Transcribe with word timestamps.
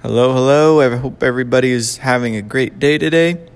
Hello, 0.00 0.32
hello. 0.32 0.80
I 0.80 0.94
hope 0.94 1.24
everybody 1.24 1.72
is 1.72 1.96
having 1.96 2.36
a 2.36 2.40
great 2.40 2.78
day 2.78 2.98
today. 2.98 3.48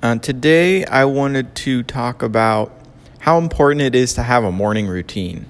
Uh, 0.00 0.14
today, 0.14 0.84
I 0.84 1.04
wanted 1.06 1.56
to 1.56 1.82
talk 1.82 2.22
about 2.22 2.72
how 3.18 3.38
important 3.38 3.80
it 3.80 3.96
is 3.96 4.14
to 4.14 4.22
have 4.22 4.44
a 4.44 4.52
morning 4.52 4.86
routine. 4.86 5.46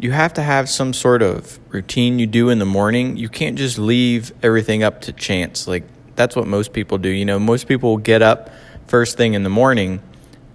You 0.00 0.10
have 0.10 0.34
to 0.34 0.42
have 0.42 0.68
some 0.68 0.92
sort 0.92 1.22
of 1.22 1.60
routine 1.72 2.18
you 2.18 2.26
do 2.26 2.48
in 2.48 2.58
the 2.58 2.66
morning. 2.66 3.16
You 3.16 3.28
can't 3.28 3.56
just 3.56 3.78
leave 3.78 4.32
everything 4.42 4.82
up 4.82 5.02
to 5.02 5.12
chance. 5.12 5.68
Like, 5.68 5.84
that's 6.16 6.34
what 6.34 6.48
most 6.48 6.72
people 6.72 6.98
do. 6.98 7.08
You 7.08 7.24
know, 7.24 7.38
most 7.38 7.68
people 7.68 7.90
will 7.90 7.98
get 7.98 8.20
up 8.20 8.50
first 8.88 9.16
thing 9.16 9.34
in 9.34 9.44
the 9.44 9.48
morning 9.48 10.02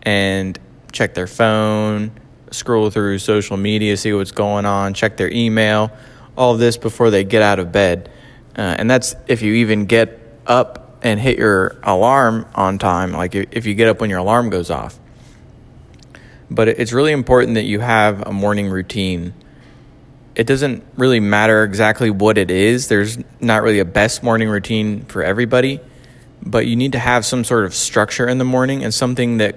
and 0.04 0.60
check 0.92 1.14
their 1.14 1.28
phone, 1.28 2.12
scroll 2.52 2.90
through 2.90 3.20
social 3.20 3.56
media, 3.56 3.96
see 3.96 4.12
what's 4.12 4.32
going 4.32 4.66
on, 4.66 4.94
check 4.94 5.16
their 5.16 5.32
email, 5.32 5.94
all 6.38 6.58
this 6.58 6.76
before 6.76 7.10
they 7.10 7.24
get 7.24 7.42
out 7.42 7.60
of 7.60 7.72
bed. 7.72 8.12
Uh, 8.60 8.76
and 8.78 8.92
that's 8.92 9.16
if 9.28 9.42
you 9.42 9.54
even 9.54 9.86
get 9.86 10.20
up 10.46 11.00
and 11.02 11.18
hit 11.18 11.38
your 11.38 11.78
alarm 11.82 12.46
on 12.54 12.78
time, 12.78 13.14
like 13.14 13.34
if 13.34 13.66
you 13.66 13.74
get 13.74 13.88
up 13.88 14.02
when 14.02 14.10
your 14.10 14.20
alarm 14.20 14.50
goes 14.50 14.70
off. 14.70 15.00
But 16.52 16.68
it's 16.68 16.92
really 16.92 17.14
important 17.14 17.54
that 17.54 17.64
you 17.64 17.80
have 17.80 18.28
a 18.28 18.34
morning 18.34 18.70
routine. 18.70 19.34
It 20.36 20.46
doesn't 20.46 20.84
really 20.98 21.22
matter 21.22 21.64
exactly 21.64 22.10
what 22.10 22.38
it 22.38 22.52
is. 22.52 22.90
There's 22.90 23.18
not 23.40 23.64
really 23.64 23.80
a 23.80 23.86
best 23.86 24.24
morning 24.24 24.50
routine 24.50 25.06
for 25.06 25.24
everybody, 25.24 25.80
but 26.42 26.68
you 26.68 26.76
need 26.76 26.92
to 26.92 27.00
have 27.00 27.26
some 27.26 27.46
sort 27.46 27.64
of 27.64 27.74
structure 27.74 28.28
in 28.28 28.40
the 28.40 28.46
morning 28.46 28.84
and 28.84 28.94
something 28.94 29.38
that 29.38 29.56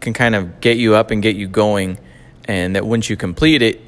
can 0.00 0.14
kind 0.14 0.34
of 0.34 0.62
get 0.62 0.78
you 0.78 0.94
up 0.94 1.10
and 1.10 1.22
get 1.22 1.36
you 1.36 1.46
going, 1.46 1.98
and 2.46 2.74
that 2.74 2.86
once 2.86 3.10
you 3.10 3.18
complete 3.18 3.60
it, 3.60 3.82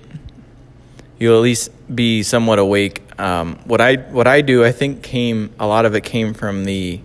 you'll 1.18 1.38
at 1.38 1.42
least 1.42 1.70
be 1.94 2.22
somewhat 2.22 2.58
awake. 2.58 3.00
Um, 3.20 3.56
what 3.66 3.82
I 3.82 3.96
what 3.96 4.26
I 4.26 4.40
do, 4.40 4.64
I 4.64 4.72
think 4.72 5.02
came 5.02 5.50
a 5.60 5.66
lot 5.66 5.84
of 5.84 5.94
it 5.94 6.04
came 6.04 6.32
from 6.32 6.64
the 6.64 7.02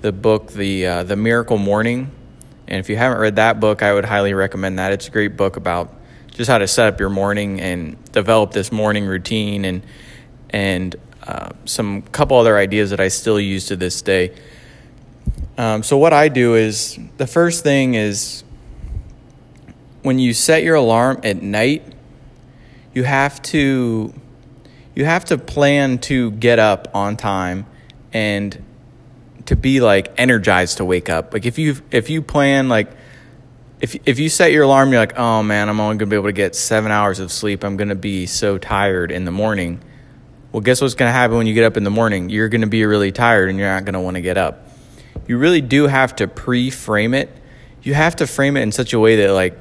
the 0.00 0.10
book 0.10 0.50
the 0.50 0.84
uh, 0.84 1.02
the 1.04 1.14
Miracle 1.14 1.58
Morning, 1.58 2.10
and 2.66 2.80
if 2.80 2.90
you 2.90 2.96
haven't 2.96 3.18
read 3.18 3.36
that 3.36 3.60
book, 3.60 3.80
I 3.80 3.94
would 3.94 4.04
highly 4.04 4.34
recommend 4.34 4.80
that. 4.80 4.90
It's 4.90 5.06
a 5.06 5.12
great 5.12 5.36
book 5.36 5.56
about 5.56 5.94
just 6.32 6.50
how 6.50 6.58
to 6.58 6.66
set 6.66 6.92
up 6.92 6.98
your 6.98 7.08
morning 7.08 7.60
and 7.60 8.02
develop 8.10 8.50
this 8.50 8.72
morning 8.72 9.06
routine 9.06 9.64
and 9.64 9.86
and 10.50 10.96
uh, 11.22 11.50
some 11.66 12.02
couple 12.02 12.36
other 12.36 12.58
ideas 12.58 12.90
that 12.90 12.98
I 12.98 13.06
still 13.06 13.38
use 13.38 13.66
to 13.66 13.76
this 13.76 14.02
day. 14.02 14.34
Um, 15.56 15.84
so 15.84 15.96
what 15.98 16.12
I 16.12 16.26
do 16.26 16.56
is 16.56 16.98
the 17.16 17.28
first 17.28 17.62
thing 17.62 17.94
is 17.94 18.42
when 20.02 20.18
you 20.18 20.34
set 20.34 20.64
your 20.64 20.74
alarm 20.74 21.20
at 21.22 21.40
night, 21.40 21.84
you 22.92 23.04
have 23.04 23.40
to 23.42 24.12
you 24.94 25.04
have 25.04 25.24
to 25.26 25.38
plan 25.38 25.98
to 25.98 26.30
get 26.32 26.58
up 26.58 26.88
on 26.94 27.16
time 27.16 27.66
and 28.12 28.62
to 29.46 29.56
be 29.56 29.80
like 29.80 30.12
energized 30.18 30.78
to 30.78 30.84
wake 30.84 31.08
up. 31.08 31.32
Like 31.32 31.46
if 31.46 31.58
you 31.58 31.76
if 31.90 32.10
you 32.10 32.22
plan 32.22 32.68
like 32.68 32.90
if 33.80 33.96
if 34.06 34.18
you 34.18 34.28
set 34.28 34.52
your 34.52 34.64
alarm, 34.64 34.90
you're 34.92 35.00
like, 35.00 35.18
oh 35.18 35.42
man, 35.42 35.68
I'm 35.68 35.80
only 35.80 35.96
gonna 35.96 36.10
be 36.10 36.16
able 36.16 36.26
to 36.26 36.32
get 36.32 36.54
seven 36.54 36.90
hours 36.90 37.18
of 37.20 37.32
sleep. 37.32 37.64
I'm 37.64 37.76
gonna 37.76 37.94
be 37.94 38.26
so 38.26 38.58
tired 38.58 39.10
in 39.10 39.24
the 39.24 39.32
morning. 39.32 39.82
Well, 40.52 40.60
guess 40.60 40.80
what's 40.80 40.94
gonna 40.94 41.12
happen 41.12 41.36
when 41.36 41.46
you 41.46 41.54
get 41.54 41.64
up 41.64 41.76
in 41.76 41.84
the 41.84 41.90
morning? 41.90 42.30
You're 42.30 42.48
gonna 42.48 42.66
be 42.66 42.84
really 42.84 43.12
tired 43.12 43.50
and 43.50 43.58
you're 43.58 43.68
not 43.68 43.84
gonna 43.84 44.00
want 44.00 44.16
to 44.16 44.22
get 44.22 44.38
up 44.38 44.64
you 45.26 45.38
really 45.38 45.60
do 45.60 45.86
have 45.86 46.16
to 46.16 46.28
pre-frame 46.28 47.14
it. 47.14 47.30
You 47.82 47.94
have 47.94 48.16
to 48.16 48.26
frame 48.26 48.56
it 48.56 48.62
in 48.62 48.72
such 48.72 48.92
a 48.92 49.00
way 49.00 49.16
that 49.16 49.32
like 49.32 49.56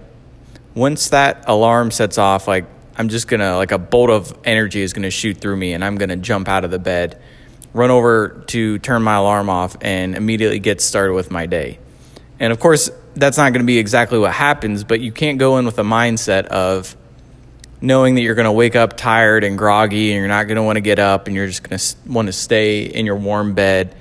once 0.75 1.09
that 1.09 1.45
alarm 1.47 1.91
sets 1.91 2.17
off, 2.17 2.47
like 2.47 2.65
I'm 2.95 3.09
just 3.09 3.27
gonna 3.27 3.57
like 3.57 3.71
a 3.71 3.77
bolt 3.77 4.09
of 4.09 4.37
energy 4.43 4.81
is 4.81 4.93
gonna 4.93 5.09
shoot 5.09 5.37
through 5.37 5.57
me 5.57 5.73
and 5.73 5.83
I'm 5.83 5.95
gonna 5.95 6.15
jump 6.15 6.47
out 6.47 6.63
of 6.63 6.71
the 6.71 6.79
bed, 6.79 7.19
run 7.73 7.91
over 7.91 8.43
to 8.47 8.79
turn 8.79 9.01
my 9.01 9.15
alarm 9.15 9.49
off 9.49 9.75
and 9.81 10.15
immediately 10.15 10.59
get 10.59 10.81
started 10.81 11.13
with 11.13 11.31
my 11.31 11.45
day. 11.45 11.79
And 12.39 12.51
of 12.51 12.59
course, 12.59 12.89
that's 13.15 13.37
not 13.37 13.51
gonna 13.53 13.63
be 13.63 13.77
exactly 13.77 14.19
what 14.19 14.31
happens, 14.31 14.83
but 14.83 15.01
you 15.01 15.11
can't 15.11 15.39
go 15.39 15.57
in 15.57 15.65
with 15.65 15.79
a 15.79 15.83
mindset 15.83 16.45
of 16.45 16.95
knowing 17.83 18.15
that 18.15 18.21
you're 18.21 18.35
to 18.45 18.51
wake 18.51 18.77
up 18.77 18.95
tired 18.95 19.43
and 19.43 19.57
groggy 19.57 20.11
and 20.11 20.19
you're 20.19 20.29
not 20.29 20.47
to 20.47 20.63
want 20.63 20.77
to 20.77 20.81
get 20.81 20.99
up 20.99 21.27
and 21.27 21.35
you're 21.35 21.47
just 21.47 21.63
to 21.65 22.09
want 22.09 22.27
to 22.27 22.31
stay 22.31 22.83
in 22.83 23.05
your 23.05 23.17
warm 23.17 23.53
bed 23.53 23.93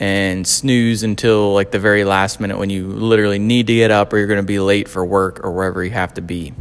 and 0.00 0.44
snooze 0.46 1.04
until 1.04 1.54
like 1.54 1.70
the 1.70 1.78
very 1.78 2.02
last 2.02 2.40
minute 2.40 2.58
when 2.58 2.70
you 2.70 2.88
literally 2.88 3.38
need 3.38 3.68
to 3.68 3.74
get 3.74 3.92
up 3.92 4.12
or 4.12 4.18
you're 4.18 4.26
going 4.26 4.40
to 4.40 4.42
be 4.42 4.58
late 4.58 4.88
for 4.88 5.04
work 5.04 5.44
or 5.44 5.52
wherever 5.52 5.84
you 5.84 5.92
have 5.92 6.12
to 6.14 6.20
be. 6.20 6.52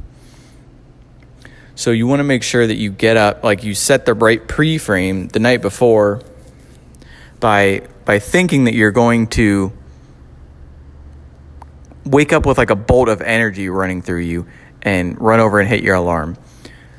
So 1.80 1.92
you 1.92 2.08
want 2.08 2.20
to 2.20 2.26
make 2.26 2.44
sure 2.44 2.68
that 2.68 2.76
you 2.76 2.92
get 2.92 3.16
up 3.16 3.42
like 3.42 3.64
you 3.64 3.74
set 3.74 4.06
the 4.06 4.14
right 4.14 4.46
pre-frame 4.46 5.30
the 5.30 5.40
night 5.40 5.62
before 5.62 6.22
by 7.40 7.88
by 8.04 8.20
thinking 8.20 8.66
that 8.66 8.74
you're 8.74 8.92
going 8.92 9.28
to 9.28 9.72
wake 12.04 12.34
up 12.34 12.46
with 12.46 12.58
like 12.58 12.70
a 12.70 12.76
bolt 12.76 13.08
of 13.08 13.22
energy 13.22 13.70
running 13.70 14.02
through 14.02 14.20
you 14.20 14.46
and 14.82 15.22
run 15.22 15.40
over 15.40 15.58
and 15.58 15.70
hit 15.70 15.82
your 15.82 15.96
alarm. 15.96 16.36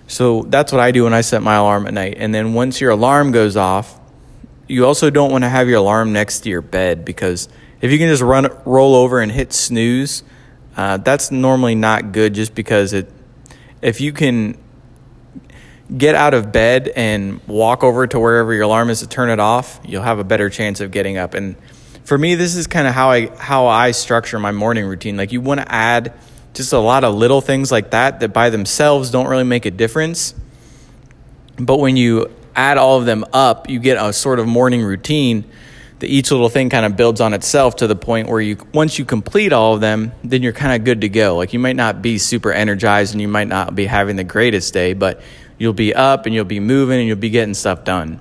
So 0.07 0.45
that's 0.45 0.73
what 0.73 0.81
I 0.81 0.93
do 0.93 1.05
when 1.05 1.12
I 1.12 1.21
set 1.21 1.43
my 1.43 1.57
alarm 1.57 1.87
at 1.87 1.93
night. 1.93 2.15
And 2.17 2.35
then 2.35 2.55
once 2.55 2.81
your 2.81 2.93
alarm 2.93 3.33
goes 3.33 3.59
off, 3.59 4.01
you 4.67 4.87
also 4.87 5.11
don't 5.11 5.31
want 5.31 5.45
to 5.45 5.51
have 5.51 5.69
your 5.69 5.81
alarm 5.81 6.15
next 6.15 6.41
to 6.45 6.49
your 6.49 6.62
bed 6.62 7.05
because 7.05 7.51
if 7.83 7.93
you 7.93 7.99
can 7.99 8.09
just 8.09 8.23
run 8.23 8.49
roll 8.65 8.95
over 8.95 9.21
and 9.21 9.31
hit 9.31 9.53
snooze, 9.53 10.23
uh, 10.75 10.97
that's 10.97 11.31
normally 11.31 11.75
not 11.75 12.12
good. 12.12 12.33
Just 12.33 12.55
because 12.55 12.95
it, 12.95 13.12
if 13.83 14.01
you 14.01 14.15
can 14.15 14.57
get 15.97 16.15
out 16.15 16.34
of 16.34 16.53
bed 16.53 16.89
and 16.95 17.41
walk 17.47 17.83
over 17.83 18.06
to 18.06 18.19
wherever 18.19 18.53
your 18.55 18.62
alarm 18.65 18.91
is 18.91 19.01
to 19.01 19.06
turn 19.06 19.31
it 19.31 19.41
off, 19.41 19.81
you'll 19.84 20.03
have 20.03 20.19
a 20.19 20.25
better 20.25 20.49
chance 20.51 20.81
of 20.81 20.91
getting 20.91 21.17
up. 21.19 21.34
And 21.34 21.56
for 22.05 22.17
me, 22.17 22.34
this 22.34 22.56
is 22.56 22.67
kind 22.67 22.87
of 22.87 22.95
how 22.95 23.11
I 23.11 23.27
how 23.37 23.67
I 23.67 23.91
structure 23.91 24.39
my 24.39 24.53
morning 24.53 24.87
routine. 24.87 25.17
Like 25.17 25.33
you 25.33 25.41
want 25.41 25.61
to 25.61 25.73
add 25.73 26.12
just 26.55 26.73
a 26.73 26.79
lot 26.79 27.05
of 27.05 27.15
little 27.15 27.41
things 27.41 27.71
like 27.71 27.91
that 27.91 28.21
that 28.21 28.33
by 28.33 28.50
themselves 28.50 29.11
don't 29.11 29.29
really 29.29 29.45
make 29.45 29.67
a 29.67 29.71
difference. 29.71 30.34
But 31.59 31.79
when 31.79 31.97
you 31.97 32.31
add 32.56 32.79
all 32.79 32.99
of 32.99 33.06
them 33.06 33.25
up, 33.33 33.69
you 33.69 33.79
get 33.79 34.03
a 34.03 34.12
sort 34.12 34.39
of 34.39 34.47
morning 34.47 34.83
routine 34.83 35.45
that 36.00 36.09
each 36.09 36.31
little 36.31 36.49
thing 36.49 36.71
kind 36.71 36.87
of 36.87 36.97
builds 36.97 37.21
on 37.21 37.34
itself 37.34 37.77
to 37.77 37.87
the 37.87 37.95
point 37.95 38.29
where 38.29 38.41
you 38.41 38.56
once 38.73 38.99
you 38.99 39.05
complete 39.05 39.53
all 39.53 39.75
of 39.75 39.81
them, 39.81 40.12
then 40.25 40.43
you're 40.43 40.53
kind 40.53 40.75
of 40.75 40.84
good 40.84 41.03
to 41.03 41.09
go. 41.09 41.37
Like 41.37 41.53
you 41.53 41.59
might 41.59 41.77
not 41.77 42.00
be 42.00 42.19
super 42.19 42.53
energized 42.53 43.12
and 43.12 43.21
you 43.21 43.29
might 43.29 43.49
not 43.49 43.75
be 43.75 43.87
having 43.87 44.17
the 44.17 44.25
greatest 44.25 44.73
day, 44.73 44.95
but 44.95 45.21
you'll 45.60 45.75
be 45.75 45.94
up 45.94 46.25
and 46.26 46.34
you'll 46.34 46.44
be 46.44 46.59
moving 46.59 46.98
and 46.98 47.06
you'll 47.06 47.16
be 47.16 47.31
getting 47.31 47.54
stuff 47.54 47.84
done. 47.84 48.19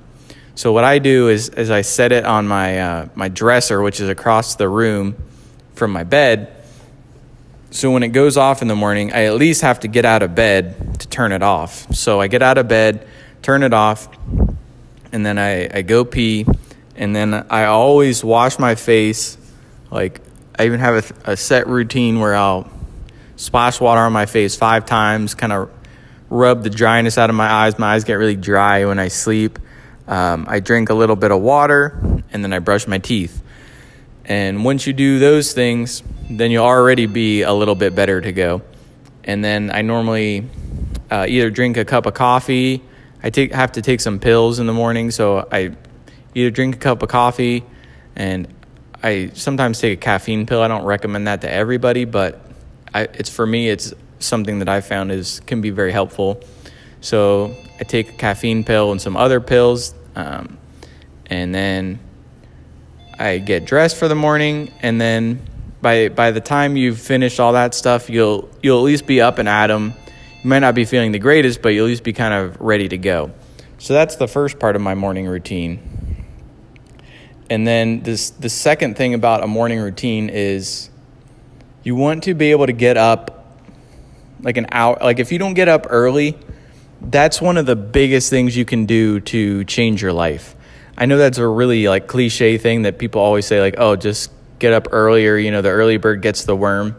So 0.53 0.73
what 0.73 0.83
I 0.83 1.00
do 1.00 1.29
is, 1.29 1.47
is 1.47 1.72
I 1.72 1.81
set 1.81 2.11
it 2.11 2.25
on 2.25 2.47
my 2.47 2.79
uh, 2.79 3.07
my 3.16 3.29
dresser, 3.29 3.81
which 3.81 4.01
is 4.01 4.09
across 4.09 4.55
the 4.55 4.67
room 4.67 5.16
from 5.73 5.91
my 5.91 6.03
bed. 6.03 6.53
So 7.72 7.91
when 7.91 8.03
it 8.03 8.09
goes 8.09 8.35
off 8.35 8.61
in 8.61 8.67
the 8.67 8.75
morning, 8.75 9.13
I 9.13 9.25
at 9.25 9.35
least 9.35 9.61
have 9.61 9.79
to 9.81 9.88
get 9.88 10.03
out 10.03 10.22
of 10.22 10.35
bed 10.35 10.99
to 10.99 11.07
turn 11.07 11.31
it 11.31 11.41
off. 11.41 11.95
So 11.95 12.19
I 12.19 12.28
get 12.28 12.41
out 12.41 12.57
of 12.57 12.67
bed, 12.67 13.07
turn 13.41 13.63
it 13.63 13.73
off, 13.73 14.09
and 15.13 15.25
then 15.25 15.39
I, 15.39 15.69
I 15.73 15.81
go 15.83 16.03
pee, 16.03 16.45
and 16.97 17.16
then 17.16 17.33
I 17.49 17.66
always 17.66 18.22
wash 18.22 18.59
my 18.59 18.75
face. 18.75 19.38
Like, 19.91 20.19
I 20.57 20.66
even 20.66 20.81
have 20.81 21.11
a, 21.25 21.31
a 21.31 21.38
set 21.38 21.67
routine 21.67 22.19
where 22.19 22.35
I'll 22.35 22.69
splash 23.38 23.79
water 23.79 24.01
on 24.01 24.11
my 24.11 24.25
face 24.25 24.57
five 24.57 24.85
times, 24.85 25.35
kind 25.35 25.53
of 25.53 25.69
rub 26.29 26.63
the 26.63 26.69
dryness 26.69 27.17
out 27.17 27.29
of 27.29 27.35
my 27.35 27.50
eyes. 27.50 27.78
My 27.79 27.94
eyes 27.94 28.03
get 28.03 28.13
really 28.13 28.35
dry 28.35 28.85
when 28.85 29.00
I 29.00 29.07
sleep. 29.07 29.59
Um, 30.07 30.45
I 30.47 30.59
drink 30.59 30.90
a 30.90 30.94
little 30.94 31.16
bit 31.16 31.31
of 31.31 31.41
water, 31.41 32.00
and 32.31 32.44
then 32.44 32.53
I 32.53 32.59
brush 32.59 32.88
my 32.88 32.97
teeth. 32.97 33.44
And 34.25 34.63
once 34.63 34.85
you 34.88 34.94
do 34.94 35.19
those 35.19 35.53
things, 35.53 36.03
then 36.29 36.51
you'll 36.51 36.66
already 36.66 37.06
be 37.06 37.41
a 37.41 37.53
little 37.53 37.75
bit 37.75 37.95
better 37.95 38.22
to 38.22 38.31
go. 38.31 38.62
And 39.23 39.44
then 39.44 39.72
I 39.72 39.81
normally 39.81 40.47
uh, 41.09 41.25
either 41.28 41.50
drink 41.50 41.78
a 41.78 41.85
cup 41.85 42.06
of 42.06 42.13
coffee 42.13 42.84
I 43.22 43.29
take 43.29 43.53
have 43.53 43.73
to 43.73 43.81
take 43.81 44.00
some 44.00 44.19
pills 44.19 44.59
in 44.59 44.67
the 44.67 44.73
morning, 44.73 45.11
so 45.11 45.47
I 45.51 45.75
either 46.34 46.52
drink 46.52 46.76
a 46.76 46.79
cup 46.79 47.03
of 47.03 47.09
coffee 47.09 47.66
and 48.16 48.47
I 49.03 49.31
sometimes 49.34 49.79
take 49.79 49.97
a 49.97 50.02
caffeine 50.02 50.46
pill. 50.46 50.61
I 50.61 50.67
don't 50.67 50.85
recommend 50.85 51.28
that 51.28 51.41
to 51.41 51.52
everybody, 51.52 52.05
but 52.05 52.40
I, 52.93 53.03
it's 53.03 53.29
for 53.29 53.46
me. 53.46 53.70
It's 53.70 53.93
something 54.19 54.59
that 54.59 54.69
I 54.69 54.81
found 54.81 55.11
is 55.11 55.41
can 55.41 55.61
be 55.61 55.69
very 55.69 55.91
helpful. 55.91 56.41
So 57.01 57.55
I 57.79 57.83
take 57.83 58.09
a 58.09 58.13
caffeine 58.13 58.63
pill 58.63 58.91
and 58.91 59.01
some 59.01 59.16
other 59.16 59.39
pills, 59.39 59.93
um, 60.16 60.57
and 61.25 61.55
then 61.55 61.99
I 63.17 63.37
get 63.37 63.66
dressed 63.66 63.97
for 63.97 64.07
the 64.07 64.16
morning. 64.16 64.71
And 64.81 64.99
then 64.99 65.41
by 65.81 66.09
by 66.09 66.31
the 66.31 66.41
time 66.41 66.77
you've 66.77 66.99
finished 66.99 67.39
all 67.39 67.53
that 67.53 67.73
stuff, 67.73 68.09
you'll 68.09 68.49
you'll 68.61 68.79
at 68.79 68.83
least 68.83 69.07
be 69.07 69.21
up 69.21 69.39
and 69.39 69.47
at 69.47 69.71
'em 69.71 69.93
you 70.43 70.49
might 70.49 70.59
not 70.59 70.73
be 70.73 70.85
feeling 70.85 71.11
the 71.11 71.19
greatest, 71.19 71.61
but 71.61 71.69
you'll 71.69 71.85
at 71.85 71.89
least 71.89 72.03
be 72.03 72.13
kind 72.13 72.33
of 72.33 72.59
ready 72.61 72.87
to 72.87 72.97
go. 72.97 73.31
So 73.77 73.93
that's 73.93 74.16
the 74.16 74.27
first 74.27 74.57
part 74.57 74.75
of 74.75 74.81
my 74.81 74.95
morning 74.95 75.27
routine. 75.27 76.25
And 77.49 77.67
then 77.67 78.03
this 78.03 78.29
the 78.29 78.49
second 78.49 78.95
thing 78.95 79.13
about 79.13 79.43
a 79.43 79.47
morning 79.47 79.79
routine 79.79 80.29
is 80.29 80.89
you 81.83 81.95
want 81.95 82.23
to 82.23 82.33
be 82.33 82.51
able 82.51 82.67
to 82.67 82.73
get 82.73 82.95
up 82.95 83.39
like 84.41 84.58
an 84.58 84.68
hour 84.72 84.97
like 85.02 85.20
if 85.20 85.32
you 85.32 85.40
don't 85.40 85.53
get 85.53 85.68
up 85.68 85.88
early, 85.90 86.38
that's 87.02 87.41
one 87.41 87.58
of 87.58 87.66
the 87.66 87.76
biggest 87.76 88.30
things 88.30 88.56
you 88.56 88.66
can 88.66 88.86
do 88.86 89.20
to 89.22 89.64
change 89.66 90.02
your 90.02 90.14
life. 90.14 90.56
I 90.97 91.06
know 91.06 91.18
that's 91.18 91.38
a 91.38 91.47
really 91.47 91.88
like 91.88 92.08
cliche 92.08 92.58
thing 92.58 92.84
that 92.84 93.00
people 93.00 93.22
always 93.22 93.46
say 93.46 93.62
like, 93.62 93.76
"Oh, 93.78 93.96
just 93.96 94.32
get 94.59 94.74
up 94.74 94.90
earlier, 94.91 95.38
you 95.38 95.52
know, 95.52 95.62
the 95.62 95.70
early 95.70 95.97
bird 95.97 96.22
gets 96.22 96.44
the 96.44 96.56
worm." 96.56 96.96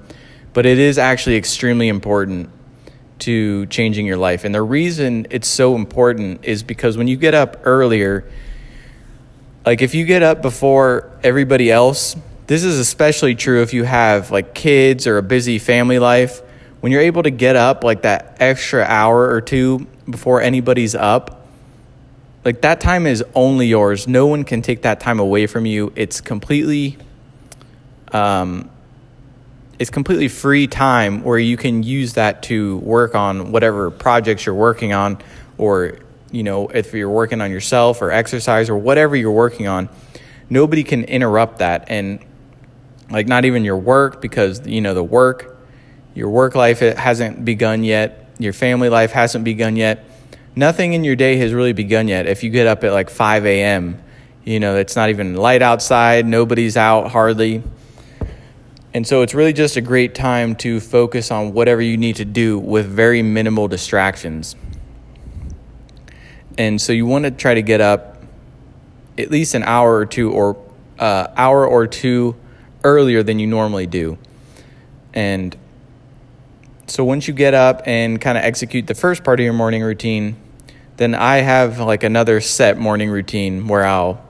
But 0.52 0.66
it 0.66 0.78
is 0.78 0.98
actually 0.98 1.36
extremely 1.36 1.88
important 1.88 2.50
to 3.20 3.66
changing 3.66 4.06
your 4.06 4.16
life. 4.16 4.44
And 4.44 4.54
the 4.54 4.62
reason 4.62 5.26
it's 5.30 5.48
so 5.48 5.76
important 5.76 6.44
is 6.44 6.62
because 6.62 6.96
when 6.96 7.06
you 7.06 7.16
get 7.16 7.34
up 7.34 7.60
earlier, 7.64 8.28
like 9.64 9.82
if 9.82 9.94
you 9.94 10.04
get 10.04 10.22
up 10.22 10.42
before 10.42 11.10
everybody 11.22 11.70
else, 11.70 12.16
this 12.46 12.64
is 12.64 12.78
especially 12.78 13.34
true 13.34 13.62
if 13.62 13.72
you 13.72 13.84
have 13.84 14.30
like 14.30 14.54
kids 14.54 15.06
or 15.06 15.18
a 15.18 15.22
busy 15.22 15.58
family 15.58 15.98
life. 15.98 16.42
When 16.80 16.92
you're 16.92 17.02
able 17.02 17.22
to 17.22 17.30
get 17.30 17.56
up 17.56 17.84
like 17.84 18.02
that 18.02 18.36
extra 18.40 18.82
hour 18.82 19.28
or 19.30 19.40
two 19.40 19.86
before 20.08 20.40
anybody's 20.40 20.94
up, 20.94 21.46
like 22.44 22.62
that 22.62 22.80
time 22.80 23.06
is 23.06 23.22
only 23.34 23.66
yours. 23.66 24.08
No 24.08 24.26
one 24.26 24.44
can 24.44 24.62
take 24.62 24.82
that 24.82 25.00
time 25.00 25.20
away 25.20 25.46
from 25.46 25.66
you. 25.66 25.92
It's 25.94 26.20
completely 26.20 26.98
um 28.12 28.70
it's 29.78 29.90
completely 29.90 30.28
free 30.28 30.66
time 30.66 31.22
where 31.22 31.38
you 31.38 31.56
can 31.56 31.82
use 31.82 32.12
that 32.14 32.42
to 32.42 32.76
work 32.78 33.14
on 33.14 33.50
whatever 33.50 33.90
projects 33.90 34.44
you're 34.44 34.54
working 34.54 34.92
on 34.92 35.18
or 35.56 35.98
you 36.30 36.42
know 36.42 36.68
if 36.68 36.92
you're 36.92 37.08
working 37.08 37.40
on 37.40 37.50
yourself 37.50 38.02
or 38.02 38.10
exercise 38.10 38.68
or 38.68 38.76
whatever 38.76 39.16
you're 39.16 39.32
working 39.32 39.68
on 39.68 39.88
nobody 40.50 40.84
can 40.84 41.04
interrupt 41.04 41.60
that 41.60 41.84
and 41.88 42.18
like 43.10 43.26
not 43.26 43.44
even 43.46 43.64
your 43.64 43.78
work 43.78 44.20
because 44.20 44.66
you 44.66 44.80
know 44.80 44.92
the 44.92 45.02
work 45.02 45.56
your 46.14 46.28
work 46.28 46.54
life 46.54 46.80
hasn't 46.80 47.44
begun 47.44 47.84
yet 47.84 48.28
your 48.38 48.52
family 48.52 48.88
life 48.88 49.12
hasn't 49.12 49.44
begun 49.44 49.76
yet 49.76 50.04
nothing 50.56 50.92
in 50.92 51.04
your 51.04 51.16
day 51.16 51.36
has 51.36 51.52
really 51.52 51.72
begun 51.72 52.08
yet 52.08 52.26
if 52.26 52.42
you 52.42 52.50
get 52.50 52.66
up 52.66 52.84
at 52.84 52.92
like 52.92 53.10
5 53.10 53.46
a.m 53.46 54.02
you 54.44 54.60
know 54.60 54.76
it's 54.76 54.96
not 54.96 55.10
even 55.10 55.34
light 55.36 55.62
outside 55.62 56.26
nobody's 56.26 56.76
out 56.76 57.10
hardly 57.10 57.62
and 58.92 59.06
so 59.06 59.22
it's 59.22 59.34
really 59.34 59.52
just 59.52 59.76
a 59.76 59.80
great 59.80 60.14
time 60.14 60.56
to 60.56 60.80
focus 60.80 61.30
on 61.30 61.52
whatever 61.52 61.80
you 61.80 61.96
need 61.96 62.16
to 62.16 62.24
do 62.24 62.58
with 62.58 62.86
very 62.86 63.22
minimal 63.22 63.68
distractions. 63.68 64.56
And 66.58 66.80
so 66.80 66.92
you 66.92 67.06
want 67.06 67.24
to 67.24 67.30
try 67.30 67.54
to 67.54 67.62
get 67.62 67.80
up 67.80 68.22
at 69.16 69.30
least 69.30 69.54
an 69.54 69.62
hour 69.62 69.94
or 69.94 70.06
two 70.06 70.32
or 70.32 70.56
uh, 70.98 71.28
hour 71.36 71.66
or 71.66 71.86
two 71.86 72.34
earlier 72.82 73.22
than 73.22 73.38
you 73.38 73.46
normally 73.46 73.86
do. 73.86 74.18
And 75.14 75.56
so 76.90 77.04
once 77.04 77.28
you 77.28 77.34
get 77.34 77.54
up 77.54 77.82
and 77.86 78.20
kind 78.20 78.36
of 78.36 78.42
execute 78.42 78.88
the 78.88 78.96
first 78.96 79.22
part 79.22 79.38
of 79.38 79.44
your 79.44 79.52
morning 79.52 79.80
routine, 79.80 80.36
then 80.96 81.14
I 81.14 81.36
have 81.36 81.78
like 81.78 82.02
another 82.02 82.40
set 82.40 82.78
morning 82.78 83.10
routine 83.10 83.68
where 83.68 83.86
I'll 83.86 84.20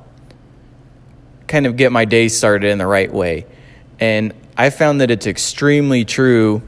kind 1.48 1.66
of 1.66 1.78
get 1.78 1.90
my 1.90 2.04
day 2.04 2.28
started 2.28 2.68
in 2.68 2.76
the 2.76 2.86
right 2.86 3.10
way. 3.10 3.46
And 3.98 4.34
I 4.58 4.68
found 4.68 5.00
that 5.00 5.10
it's 5.10 5.26
extremely 5.26 6.04
true, 6.04 6.60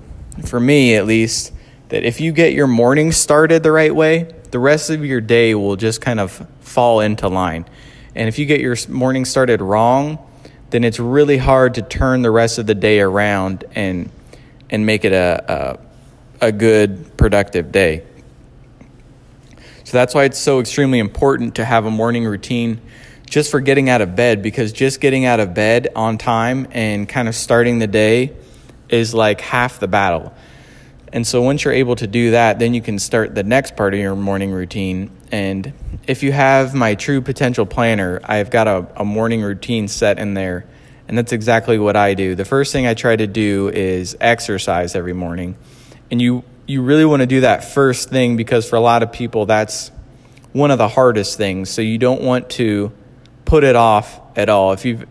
for 0.47 0.59
me 0.59 0.97
at 0.97 1.05
least, 1.05 1.53
that 1.91 2.05
if 2.05 2.23
you 2.23 2.33
get 2.33 2.55
your 2.55 2.67
morning 2.67 3.13
started 3.13 3.63
the 3.63 3.71
right 3.71 3.95
way, 3.95 4.35
the 4.51 4.59
rest 4.59 4.89
of 4.89 5.05
your 5.05 5.21
day 5.21 5.55
will 5.55 5.77
just 5.77 6.01
kind 6.01 6.21
of 6.21 6.47
fall 6.61 7.01
into 7.01 7.29
line. 7.29 7.67
And 8.15 8.29
if 8.29 8.39
you 8.39 8.47
get 8.47 8.63
your 8.63 8.77
morning 8.89 9.27
started 9.27 9.61
wrong, 9.61 10.19
then 10.71 10.85
it's 10.85 10.99
really 10.99 11.37
hard 11.37 11.75
to 11.75 11.83
turn 11.83 12.23
the 12.23 12.31
rest 12.31 12.57
of 12.57 12.67
the 12.67 12.75
day 12.75 13.01
around 13.01 13.65
and 13.75 14.11
and 14.73 14.87
make 14.87 15.05
it 15.05 15.13
a 15.13 15.79
a, 16.43 16.53
good 16.53 17.17
productive 17.17 17.73
day. 17.73 18.05
So 19.85 19.93
that's 19.93 20.15
why 20.15 20.25
it's 20.25 20.39
so 20.39 20.61
extremely 20.61 20.99
important 20.99 21.57
to 21.57 21.65
have 21.65 21.87
a 21.87 21.91
morning 21.91 22.25
routine 22.25 22.81
just 23.33 23.51
for 23.51 23.61
getting 23.61 23.89
out 23.89 24.03
of 24.03 24.15
bed 24.15 24.43
because 24.43 24.73
just 24.73 25.01
getting 25.01 25.25
out 25.25 25.41
of 25.41 25.55
bed 25.55 25.89
on 25.97 26.19
time 26.19 26.69
and 26.73 27.09
kind 27.09 27.29
of 27.29 27.35
starting 27.35 27.79
the 27.79 27.87
day 27.87 28.37
is 28.91 29.15
like 29.15 29.41
half 29.41 29.81
the 29.81 29.89
battle. 29.89 30.35
And 31.13 31.27
so 31.27 31.43
once 31.43 31.65
you're 31.65 31.75
able 31.75 31.97
to 31.97 32.07
do 32.07 32.31
that, 32.33 32.59
then 32.59 32.73
you 32.73 32.81
can 32.81 32.99
start 32.99 33.35
the 33.35 33.43
next 33.43 33.77
part 33.77 33.93
of 33.93 34.01
your 34.01 34.17
morning 34.17 34.51
routine. 34.51 35.11
And 35.31 35.73
if 36.07 36.23
you 36.23 36.33
have 36.33 36.75
my 36.75 36.95
true 36.95 37.21
potential 37.21 37.67
planner, 37.67 38.21
I've 38.25 38.51
got 38.51 38.67
a, 38.67 38.87
a 38.97 39.05
morning 39.05 39.43
routine 39.43 39.89
set 39.89 40.19
in 40.19 40.35
there. 40.35 40.67
And 41.09 41.19
that's 41.19 41.33
exactly 41.33 41.79
what 41.79 41.97
I 41.97 42.15
do. 42.15 42.35
The 42.35 42.47
first 42.47 42.73
thing 42.73 42.87
I 42.87 42.95
try 42.95 43.15
to 43.15 43.27
do 43.27 43.69
is 43.69 44.17
exercise 44.21 44.95
every 44.95 45.13
morning. 45.13 45.57
And 46.13 46.23
you 46.23 46.45
you 46.67 46.83
really 46.83 47.05
want 47.05 47.21
to 47.21 47.27
do 47.27 47.41
that 47.41 47.65
first 47.65 48.11
thing 48.11 48.37
because 48.37 48.69
for 48.69 48.77
a 48.77 48.81
lot 48.81 49.03
of 49.03 49.11
people 49.11 49.47
that's 49.47 49.91
one 50.53 50.71
of 50.71 50.79
the 50.79 50.89
hardest 50.89 51.39
things. 51.39 51.71
So 51.71 51.83
you 51.83 51.99
don't 51.99 52.21
want 52.21 52.51
to 52.51 52.93
put 53.45 53.65
it 53.65 53.75
off 53.75 54.21
at 54.37 54.49
all. 54.49 54.73
If 54.73 54.85
you've 54.85 55.07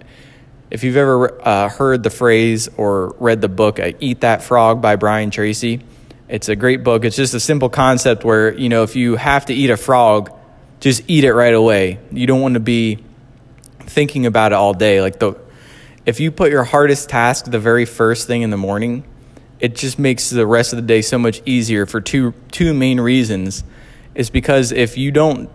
if 0.69 0.83
you've 0.83 0.97
ever 0.97 1.45
uh, 1.45 1.69
heard 1.69 2.03
the 2.03 2.09
phrase 2.09 2.69
or 2.77 3.15
read 3.19 3.41
the 3.41 3.49
book 3.49 3.79
uh, 3.79 3.91
"Eat 3.99 4.21
That 4.21 4.43
Frog" 4.43 4.81
by 4.81 4.95
Brian 4.95 5.31
Tracy, 5.31 5.81
it's 6.29 6.47
a 6.47 6.55
great 6.55 6.83
book. 6.83 7.03
It's 7.03 7.15
just 7.15 7.33
a 7.33 7.39
simple 7.39 7.69
concept 7.69 8.23
where 8.23 8.53
you 8.53 8.69
know 8.69 8.83
if 8.83 8.95
you 8.95 9.15
have 9.15 9.47
to 9.47 9.53
eat 9.53 9.69
a 9.69 9.77
frog, 9.77 10.31
just 10.79 11.03
eat 11.07 11.23
it 11.23 11.33
right 11.33 11.53
away. 11.53 11.99
You 12.11 12.27
don't 12.27 12.41
want 12.41 12.53
to 12.53 12.59
be 12.59 13.03
thinking 13.79 14.25
about 14.27 14.51
it 14.51 14.55
all 14.55 14.73
day. 14.73 15.01
Like 15.01 15.19
the 15.19 15.33
if 16.05 16.19
you 16.19 16.31
put 16.31 16.51
your 16.51 16.63
hardest 16.63 17.09
task 17.09 17.45
the 17.45 17.59
very 17.59 17.85
first 17.85 18.27
thing 18.27 18.43
in 18.43 18.49
the 18.51 18.57
morning, 18.57 19.03
it 19.61 19.75
just 19.75 19.99
makes 19.99 20.31
the 20.31 20.45
rest 20.45 20.73
of 20.73 20.77
the 20.77 20.83
day 20.83 21.01
so 21.01 21.17
much 21.17 21.41
easier 21.45 21.85
for 21.85 22.01
two 22.01 22.33
two 22.51 22.73
main 22.73 22.99
reasons. 22.99 23.63
Is 24.13 24.29
because 24.29 24.73
if 24.73 24.97
you 24.97 25.11
don't 25.11 25.49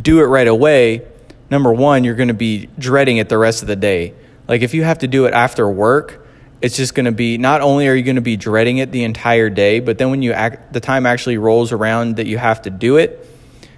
do 0.00 0.20
it 0.20 0.26
right 0.26 0.46
away, 0.46 1.04
number 1.50 1.72
one, 1.72 2.04
you're 2.04 2.14
going 2.14 2.28
to 2.28 2.34
be 2.34 2.68
dreading 2.78 3.16
it 3.16 3.28
the 3.28 3.38
rest 3.38 3.62
of 3.62 3.68
the 3.68 3.74
day. 3.74 4.14
Like 4.46 4.62
if 4.62 4.74
you 4.74 4.84
have 4.84 4.98
to 4.98 5.08
do 5.08 5.24
it 5.24 5.32
after 5.34 5.68
work, 5.68 6.24
it's 6.62 6.76
just 6.76 6.94
going 6.94 7.06
to 7.06 7.12
be 7.12 7.38
not 7.38 7.62
only 7.62 7.88
are 7.88 7.94
you 7.94 8.04
going 8.04 8.16
to 8.16 8.22
be 8.22 8.36
dreading 8.36 8.78
it 8.78 8.92
the 8.92 9.02
entire 9.02 9.50
day, 9.50 9.80
but 9.80 9.98
then 9.98 10.10
when 10.10 10.22
you 10.22 10.32
act, 10.32 10.72
the 10.72 10.80
time 10.80 11.04
actually 11.06 11.38
rolls 11.38 11.72
around 11.72 12.16
that 12.16 12.26
you 12.26 12.38
have 12.38 12.62
to 12.62 12.70
do 12.70 12.96
it, 12.96 13.28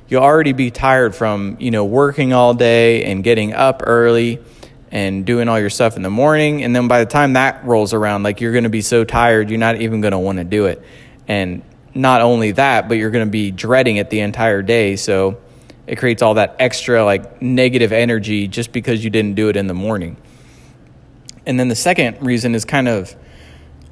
you'll 0.09 0.23
already 0.23 0.53
be 0.53 0.71
tired 0.71 1.15
from 1.15 1.57
you 1.61 1.71
know 1.71 1.85
working 1.85 2.33
all 2.33 2.53
day 2.53 3.05
and 3.05 3.23
getting 3.25 3.55
up 3.55 3.83
early 3.87 4.43
and 4.91 5.27
doing 5.27 5.49
all 5.49 5.61
your 5.61 5.71
stuff 5.71 5.97
in 5.97 6.03
the 6.03 6.11
morning, 6.11 6.65
and 6.65 6.75
then 6.75 6.89
by 6.89 7.01
the 7.01 7.11
time 7.11 7.35
that 7.35 7.65
rolls 7.65 7.93
around, 7.93 8.23
like 8.23 8.41
you're 8.41 8.53
going 8.53 8.65
to 8.65 8.71
be 8.71 8.83
so 8.83 9.05
tired, 9.05 9.51
you're 9.51 9.59
not 9.59 9.81
even 9.81 10.01
going 10.01 10.13
to 10.13 10.19
want 10.19 10.39
to 10.39 10.45
do 10.45 10.67
it, 10.67 10.83
and 11.27 11.63
not 11.95 12.21
only 12.21 12.53
that, 12.53 12.89
but 12.89 12.95
you're 12.95 13.11
going 13.11 13.27
to 13.27 13.31
be 13.31 13.51
dreading 13.51 13.97
it 13.97 14.11
the 14.11 14.21
entire 14.21 14.63
day. 14.63 14.97
So 14.97 15.39
it 15.87 15.97
creates 15.97 16.23
all 16.23 16.35
that 16.35 16.57
extra 16.59 17.05
like 17.05 17.43
negative 17.43 17.93
energy 17.93 18.47
just 18.47 18.73
because 18.73 19.03
you 19.03 19.11
didn't 19.11 19.35
do 19.35 19.49
it 19.49 19.57
in 19.57 19.67
the 19.67 19.75
morning. 19.75 20.17
And 21.47 21.59
then 21.59 21.69
the 21.69 21.75
second 21.75 22.23
reason 22.23 22.55
is 22.55 22.65
kind 22.65 22.89
of 22.89 23.17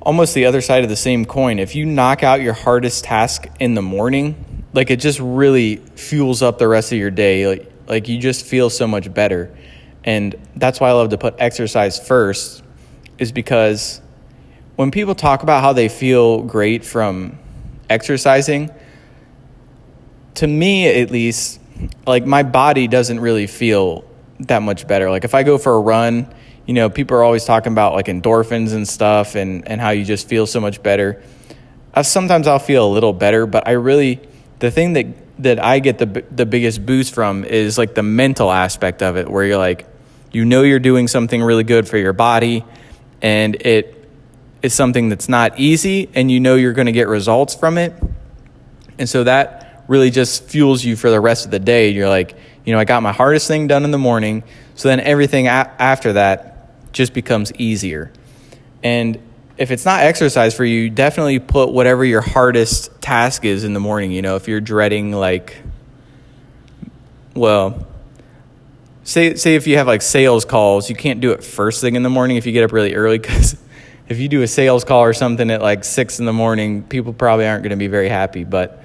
almost 0.01 0.35
the 0.35 0.45
other 0.45 0.61
side 0.61 0.85
of 0.85 0.91
the 0.91 0.97
same 0.97 1.25
coin. 1.25 1.59
If 1.59 1.75
you 1.75 1.87
knock 1.87 2.23
out 2.23 2.43
your 2.43 2.53
hardest 2.53 3.05
task 3.05 3.47
in 3.59 3.75
the 3.75 3.83
morning, 3.83 4.65
like 4.73 4.91
it 4.91 5.01
just 5.01 5.19
really 5.19 5.77
fuels 5.77 6.43
up 6.43 6.59
the 6.59 6.69
rest 6.69 6.93
of 6.93 6.99
your 6.99 7.11
day. 7.11 7.47
Like 7.47 7.73
like 7.89 8.09
you 8.09 8.19
just 8.19 8.45
feel 8.45 8.71
so 8.71 8.87
much 8.87 9.13
better. 9.13 9.57
And 10.07 10.37
that's 10.55 10.79
why 10.81 10.89
I 10.89 10.93
love 10.93 11.11
to 11.11 11.19
put 11.19 11.35
exercise 11.39 11.99
first 11.99 12.63
is 13.19 13.33
because 13.33 14.01
when 14.77 14.93
people 14.93 15.15
talk 15.15 15.43
about 15.43 15.63
how 15.63 15.73
they 15.73 15.89
feel 15.89 16.43
great 16.43 16.85
from 16.85 17.39
exercising, 17.91 18.71
to 20.37 20.47
me 20.47 20.87
at 20.87 21.11
least, 21.11 21.61
like 22.07 22.25
my 22.25 22.45
body 22.45 22.87
doesn't 22.87 23.19
really 23.19 23.49
feel 23.49 24.05
that 24.41 24.63
much 24.63 24.87
better. 24.87 25.11
Like 25.11 25.25
if 25.25 25.35
I 25.35 25.43
go 25.43 25.59
for 25.59 25.75
a 25.75 25.81
run, 25.81 26.33
you 26.67 26.75
know, 26.75 26.89
people 26.89 27.17
are 27.17 27.25
always 27.25 27.45
talking 27.45 27.73
about 27.73 27.95
like 27.95 28.07
endorphins 28.07 28.75
and 28.75 28.87
stuff 28.87 29.35
and, 29.35 29.67
and 29.67 29.81
how 29.81 29.91
you 29.91 30.05
just 30.05 30.29
feel 30.29 30.47
so 30.47 30.61
much 30.61 30.83
better. 30.83 31.23
Uh, 31.95 32.03
sometimes 32.03 32.47
I'll 32.47 32.59
feel 32.59 32.87
a 32.87 32.93
little 32.93 33.13
better, 33.13 33.47
but 33.47 33.67
I 33.67 33.73
really, 33.73 34.21
the 34.59 34.71
thing 34.71 34.93
that, 34.93 35.07
that 35.43 35.59
I 35.59 35.79
get 35.79 35.99
the, 35.99 36.25
the 36.31 36.45
biggest 36.45 36.85
boost 36.85 37.15
from 37.15 37.45
is 37.45 37.79
like 37.79 37.95
the 37.95 38.03
mental 38.03 38.53
aspect 38.53 39.03
of 39.03 39.17
it, 39.17 39.29
where 39.29 39.45
you're 39.45 39.59
like, 39.59 39.87
you 40.33 40.45
know, 40.45 40.63
you're 40.63 40.79
doing 40.79 41.09
something 41.09 41.43
really 41.43 41.65
good 41.65 41.89
for 41.89 41.97
your 41.97 42.13
body 42.13 42.65
and 43.23 43.55
it 43.57 44.09
is 44.63 44.75
something 44.75 45.09
that's 45.09 45.29
not 45.29 45.59
easy 45.59 46.09
and 46.15 46.31
you 46.31 46.41
know 46.41 46.55
you're 46.57 46.73
going 46.73 46.87
to 46.87 46.93
get 46.93 47.09
results 47.09 47.55
from 47.55 47.79
it. 47.79 47.93
And 48.99 49.09
so 49.09 49.25
that 49.25 49.85
really 49.89 50.11
just 50.11 50.45
fuels 50.45 50.85
you 50.85 50.97
for 50.97 51.11
the 51.11 51.21
rest 51.21 51.45
of 51.45 51.51
the 51.51 51.59
day. 51.59 51.91
You're 51.91 52.09
like, 52.09 52.37
you 52.65 52.73
know, 52.73 52.79
I 52.79 52.85
got 52.85 53.03
my 53.03 53.13
hardest 53.13 53.47
thing 53.47 53.69
done 53.69 53.85
in 53.85 53.91
the 53.91 53.99
morning, 53.99 54.43
so 54.75 54.89
then 54.89 55.01
everything 55.01 55.47
a- 55.47 55.73
after 55.79 56.15
that 56.15 56.93
just 56.93 57.13
becomes 57.13 57.53
easier. 57.55 58.11
And 58.83 59.21
if 59.57 59.71
it's 59.71 59.85
not 59.85 60.01
exercise 60.01 60.55
for 60.55 60.65
you, 60.65 60.91
definitely 60.91 61.39
put 61.39 61.71
whatever 61.71 62.05
your 62.05 62.21
hardest 62.21 63.01
task 63.01 63.45
is 63.45 63.65
in 63.65 63.73
the 63.73 63.81
morning. 63.81 64.11
You 64.13 64.23
know, 64.23 64.37
if 64.37 64.49
you're 64.49 64.61
dreading 64.61 65.13
like, 65.13 65.57
well, 67.35 67.87
say 69.07 69.37
say 69.37 69.55
if 69.55 69.67
you 69.67 69.79
have 69.79 69.87
like 69.87 70.03
sales 70.03 70.45
calls, 70.45 70.91
you 70.91 70.97
can't 70.97 71.21
do 71.21 71.31
it 71.31 71.43
first 71.43 71.81
thing 71.81 71.95
in 71.95 72.03
the 72.03 72.11
morning 72.11 72.37
if 72.37 72.45
you 72.45 72.53
get 72.53 72.65
up 72.65 72.73
really 72.73 72.95
early 72.95 73.19
because 73.19 73.57
if 74.09 74.19
you 74.19 74.29
do 74.29 74.43
a 74.43 74.49
sales 74.49 74.85
call 74.85 75.03
or 75.03 75.15
something 75.15 75.51
at 75.51 75.63
like 75.63 75.85
six 75.85 76.19
in 76.19 76.27
the 76.27 76.33
morning, 76.33 76.83
people 76.83 77.13
probably 77.13 77.47
aren't 77.47 77.63
going 77.63 77.71
to 77.71 77.77
be 77.77 77.87
very 77.87 78.09
happy. 78.09 78.45
But 78.45 78.83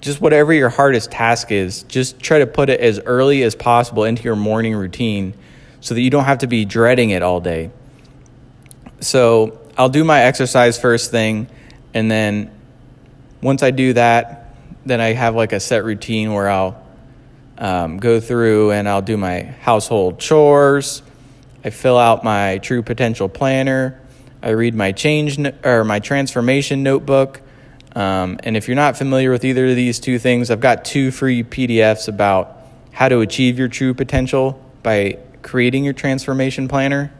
just 0.00 0.20
whatever 0.20 0.52
your 0.52 0.68
hardest 0.68 1.10
task 1.10 1.50
is, 1.50 1.82
just 1.84 2.20
try 2.20 2.38
to 2.38 2.46
put 2.46 2.68
it 2.68 2.80
as 2.80 3.00
early 3.00 3.42
as 3.42 3.54
possible 3.54 4.04
into 4.04 4.22
your 4.22 4.36
morning 4.36 4.74
routine 4.74 5.34
so 5.80 5.94
that 5.94 6.02
you 6.02 6.10
don't 6.10 6.24
have 6.24 6.38
to 6.38 6.46
be 6.46 6.64
dreading 6.64 7.10
it 7.10 7.22
all 7.22 7.40
day. 7.40 7.70
So 9.00 9.58
I'll 9.76 9.88
do 9.88 10.04
my 10.04 10.22
exercise 10.22 10.78
first 10.78 11.10
thing, 11.10 11.48
and 11.94 12.10
then 12.10 12.50
once 13.40 13.62
I 13.62 13.70
do 13.70 13.92
that, 13.94 14.54
then 14.84 15.00
I 15.00 15.12
have 15.12 15.34
like 15.34 15.52
a 15.52 15.60
set 15.60 15.84
routine 15.84 16.32
where 16.32 16.48
I'll 16.48 16.82
um, 17.58 17.98
go 17.98 18.20
through 18.20 18.70
and 18.70 18.88
I'll 18.88 19.02
do 19.02 19.16
my 19.16 19.42
household 19.42 20.18
chores. 20.18 21.02
I 21.64 21.70
fill 21.70 21.98
out 21.98 22.24
my 22.24 22.58
true 22.58 22.82
potential 22.82 23.28
planner. 23.28 24.00
I 24.42 24.50
read 24.50 24.74
my 24.74 24.92
change 24.92 25.38
or 25.64 25.84
my 25.84 25.98
transformation 25.98 26.82
notebook. 26.82 27.42
Um, 27.94 28.38
and 28.44 28.56
if 28.56 28.68
you're 28.68 28.76
not 28.76 28.96
familiar 28.96 29.30
with 29.32 29.44
either 29.44 29.66
of 29.66 29.74
these 29.76 29.98
two 29.98 30.18
things, 30.18 30.50
I've 30.50 30.60
got 30.60 30.84
two 30.84 31.10
free 31.10 31.42
PDFs 31.42 32.06
about 32.06 32.56
how 32.92 33.08
to 33.08 33.20
achieve 33.20 33.58
your 33.58 33.68
true 33.68 33.92
potential 33.92 34.64
by 34.82 35.18
creating 35.42 35.84
your 35.84 35.94
transformation 35.94 36.68
planner 36.68 37.12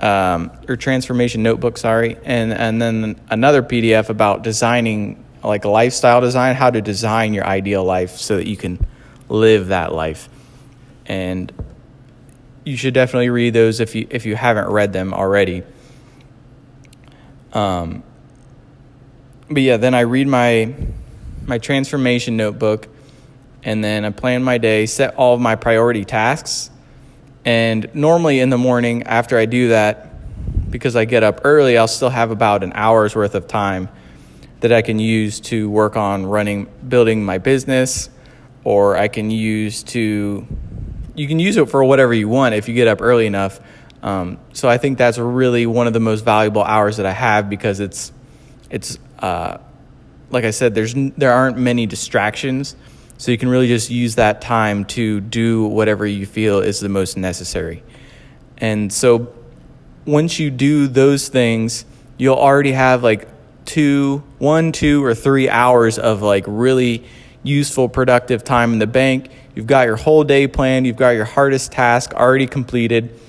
um, 0.00 0.50
or 0.68 0.76
transformation 0.76 1.42
notebook, 1.42 1.78
sorry, 1.78 2.18
and 2.24 2.52
and 2.52 2.82
then 2.82 3.18
another 3.30 3.62
PDF 3.62 4.10
about 4.10 4.42
designing 4.42 5.24
like 5.42 5.64
a 5.64 5.68
lifestyle 5.68 6.20
design, 6.20 6.54
how 6.56 6.70
to 6.70 6.82
design 6.82 7.32
your 7.32 7.46
ideal 7.46 7.84
life 7.84 8.16
so 8.16 8.36
that 8.36 8.46
you 8.46 8.56
can 8.56 8.84
live 9.38 9.68
that 9.68 9.92
life. 9.92 10.28
And 11.06 11.52
you 12.64 12.76
should 12.76 12.94
definitely 12.94 13.30
read 13.30 13.52
those 13.52 13.80
if 13.80 13.94
you 13.94 14.06
if 14.10 14.26
you 14.26 14.36
haven't 14.36 14.68
read 14.68 14.92
them 14.92 15.12
already. 15.12 15.62
Um, 17.52 18.02
but 19.48 19.62
yeah, 19.62 19.76
then 19.76 19.94
I 19.94 20.00
read 20.00 20.26
my 20.26 20.74
my 21.46 21.58
transformation 21.58 22.36
notebook, 22.36 22.88
and 23.62 23.84
then 23.84 24.04
I 24.04 24.10
plan 24.10 24.42
my 24.42 24.58
day, 24.58 24.86
set 24.86 25.14
all 25.16 25.34
of 25.34 25.40
my 25.40 25.56
priority 25.56 26.04
tasks, 26.04 26.70
and 27.44 27.94
normally 27.94 28.40
in 28.40 28.48
the 28.48 28.58
morning 28.58 29.02
after 29.02 29.36
I 29.38 29.44
do 29.44 29.68
that, 29.68 30.70
because 30.70 30.96
I 30.96 31.04
get 31.04 31.22
up 31.22 31.42
early, 31.44 31.76
I'll 31.76 31.86
still 31.86 32.08
have 32.08 32.30
about 32.30 32.64
an 32.64 32.72
hour's 32.74 33.14
worth 33.14 33.34
of 33.34 33.46
time 33.46 33.90
that 34.60 34.72
I 34.72 34.80
can 34.80 34.98
use 34.98 35.40
to 35.40 35.68
work 35.68 35.96
on 35.96 36.24
running, 36.24 36.66
building 36.88 37.22
my 37.22 37.36
business, 37.36 38.08
or 38.64 38.96
I 38.96 39.08
can 39.08 39.30
use 39.30 39.82
to, 39.84 40.46
you 41.14 41.28
can 41.28 41.38
use 41.38 41.56
it 41.56 41.68
for 41.68 41.84
whatever 41.84 42.12
you 42.12 42.28
want 42.28 42.54
if 42.54 42.68
you 42.68 42.74
get 42.74 42.88
up 42.88 43.00
early 43.00 43.26
enough. 43.26 43.60
Um, 44.02 44.38
so 44.52 44.68
I 44.68 44.78
think 44.78 44.98
that's 44.98 45.18
really 45.18 45.66
one 45.66 45.86
of 45.86 45.92
the 45.92 46.00
most 46.00 46.24
valuable 46.24 46.64
hours 46.64 46.96
that 46.96 47.06
I 47.06 47.12
have 47.12 47.48
because 47.48 47.80
it's, 47.80 48.12
it's, 48.70 48.98
uh, 49.18 49.58
like 50.30 50.44
I 50.44 50.50
said, 50.50 50.74
there's 50.74 50.94
there 50.94 51.32
aren't 51.32 51.56
many 51.56 51.86
distractions, 51.86 52.74
so 53.18 53.30
you 53.30 53.38
can 53.38 53.48
really 53.48 53.68
just 53.68 53.88
use 53.90 54.16
that 54.16 54.40
time 54.40 54.84
to 54.86 55.20
do 55.20 55.64
whatever 55.66 56.06
you 56.06 56.26
feel 56.26 56.60
is 56.60 56.80
the 56.80 56.88
most 56.88 57.16
necessary. 57.16 57.82
And 58.58 58.92
so 58.92 59.32
once 60.04 60.38
you 60.38 60.50
do 60.50 60.88
those 60.88 61.28
things, 61.28 61.84
you'll 62.18 62.36
already 62.36 62.72
have 62.72 63.02
like 63.02 63.28
two, 63.64 64.24
one, 64.38 64.72
two, 64.72 65.04
or 65.04 65.14
three 65.14 65.48
hours 65.48 65.98
of 65.98 66.20
like 66.20 66.44
really 66.48 67.04
useful, 67.44 67.88
productive 67.88 68.42
time 68.42 68.72
in 68.72 68.80
the 68.80 68.86
bank. 68.88 69.30
You've 69.54 69.68
got 69.68 69.86
your 69.86 69.96
whole 69.96 70.24
day 70.24 70.48
planned, 70.48 70.86
you've 70.86 70.96
got 70.96 71.10
your 71.10 71.24
hardest 71.24 71.70
task 71.70 72.12
already 72.14 72.48
completed. 72.48 73.20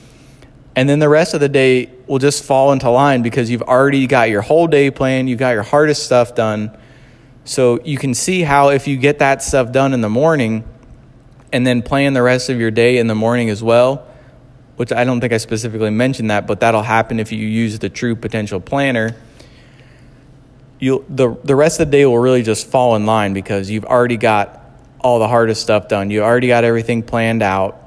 And 0.75 0.89
then 0.89 1.00
the 1.00 1.07
rest 1.07 1.36
of 1.36 1.39
the 1.39 1.50
day 1.50 1.91
will 2.07 2.19
just 2.19 2.43
fall 2.43 2.72
into 2.72 2.89
line 2.89 3.22
because 3.22 3.50
you've 3.50 3.62
already 3.62 4.07
got 4.07 4.29
your 4.29 4.41
whole 4.41 4.67
day 4.67 4.89
planned, 4.89 5.29
you've 5.29 5.39
got 5.39 5.51
your 5.51 5.63
hardest 5.63 6.03
stuff 6.03 6.34
done. 6.34 6.75
So 7.45 7.79
you 7.84 7.98
can 7.98 8.15
see 8.15 8.41
how 8.41 8.69
if 8.69 8.88
you 8.88 8.98
get 8.98 9.19
that 9.19 9.43
stuff 9.43 9.72
done 9.72 9.93
in 9.93 10.01
the 10.01 10.10
morning 10.10 10.63
and 11.53 11.65
then 11.65 11.84
plan 11.84 12.13
the 12.13 12.24
rest 12.24 12.50
of 12.50 12.60
your 12.60 12.72
day 12.72 12.98
in 12.98 13.07
the 13.07 13.15
morning 13.15 13.50
as 13.50 13.62
well, 13.62 14.07
which 14.77 14.91
I 14.91 15.03
don't 15.03 15.22
think 15.22 15.31
I 15.31 15.38
specifically 15.38 15.91
mentioned 15.91 16.31
that, 16.31 16.48
but 16.48 16.60
that'll 16.60 16.81
happen 16.81 17.19
if 17.19 17.31
you 17.31 17.38
use 17.38 17.77
the 17.79 17.89
True 17.89 18.15
Potential 18.15 18.60
Planner. 18.60 19.15
You'll, 20.86 21.04
the, 21.10 21.36
the 21.44 21.56
rest 21.56 21.80
of 21.80 21.88
the 21.88 21.98
day 21.98 22.06
will 22.06 22.20
really 22.20 22.44
just 22.44 22.68
fall 22.68 22.96
in 22.96 23.08
line 23.08 23.34
because 23.34 23.72
you've 23.72 23.86
already 23.86 24.18
got 24.18 24.63
all 25.00 25.18
the 25.18 25.27
hardest 25.27 25.63
stuff 25.63 25.88
done. 25.88 26.12
You 26.12 26.22
already 26.22 26.48
got 26.48 26.63
everything 26.63 27.01
planned 27.01 27.42
out. 27.42 27.82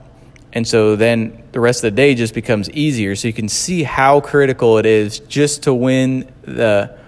And 0.52 0.66
so 0.66 0.96
then 0.96 1.44
the 1.52 1.60
rest 1.60 1.84
of 1.84 1.92
the 1.92 1.96
day 1.96 2.16
just 2.16 2.34
becomes 2.34 2.68
easier. 2.70 3.14
So 3.14 3.28
you 3.28 3.34
can 3.34 3.48
see 3.48 3.84
how 3.84 4.20
critical 4.20 4.78
it 4.78 4.84
is 4.84 5.20
just 5.20 5.62
to 5.62 5.72
win 5.72 6.28
the 6.42 6.98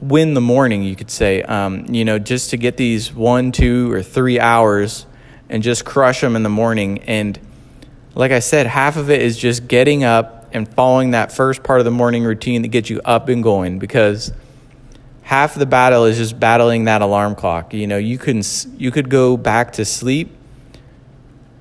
win 0.00 0.34
the 0.34 0.40
morning, 0.40 0.82
you 0.82 0.96
could 0.96 1.08
say. 1.08 1.42
Um, 1.42 1.86
you 1.86 2.04
know, 2.04 2.18
just 2.18 2.50
to 2.50 2.56
get 2.56 2.76
these 2.76 3.12
one, 3.14 3.52
two, 3.52 3.92
or 3.92 4.02
three 4.02 4.40
hours 4.40 5.06
and 5.48 5.62
just 5.62 5.84
crush 5.84 6.20
them 6.20 6.34
in 6.34 6.42
the 6.42 6.48
morning. 6.48 6.98
And 7.06 7.38
like 8.16 8.32
I 8.32 8.40
said, 8.40 8.66
half 8.66 8.96
of 8.96 9.08
it 9.08 9.22
is 9.22 9.38
just 9.38 9.68
getting 9.68 10.02
up 10.02 10.48
and 10.50 10.68
following 10.68 11.12
that 11.12 11.30
first 11.30 11.62
part 11.62 11.78
of 11.78 11.84
the 11.84 11.92
morning 11.92 12.24
routine 12.24 12.62
that 12.62 12.68
gets 12.68 12.90
you 12.90 13.00
up 13.04 13.28
and 13.28 13.40
going 13.40 13.78
because 13.78 14.32
half 15.24 15.54
the 15.54 15.66
battle 15.66 16.04
is 16.04 16.16
just 16.16 16.38
battling 16.38 16.84
that 16.84 17.02
alarm 17.02 17.34
clock. 17.34 17.74
You 17.74 17.86
know, 17.86 17.98
you 17.98 18.18
can 18.18 18.42
you 18.76 18.92
could 18.92 19.10
go 19.10 19.36
back 19.36 19.72
to 19.74 19.84
sleep, 19.84 20.30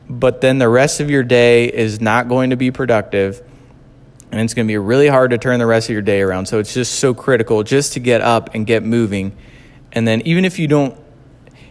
but 0.07 0.41
then 0.41 0.59
the 0.59 0.69
rest 0.69 0.99
of 0.99 1.09
your 1.09 1.23
day 1.23 1.65
is 1.65 1.99
not 1.99 2.27
going 2.27 2.51
to 2.51 2.55
be 2.55 2.69
productive 2.69 3.41
and 4.31 4.41
it's 4.41 4.53
going 4.53 4.67
to 4.67 4.71
be 4.71 4.77
really 4.77 5.07
hard 5.07 5.31
to 5.31 5.37
turn 5.37 5.59
the 5.59 5.65
rest 5.65 5.89
of 5.89 5.93
your 5.93 6.01
day 6.01 6.21
around. 6.21 6.47
So 6.47 6.59
it's 6.59 6.73
just 6.73 6.95
so 6.95 7.13
critical 7.13 7.63
just 7.63 7.93
to 7.93 7.99
get 7.99 8.21
up 8.21 8.53
and 8.53 8.65
get 8.65 8.83
moving. 8.83 9.35
And 9.91 10.07
then 10.07 10.21
even 10.21 10.43
if 10.43 10.59
you 10.59 10.67
don't 10.67 10.97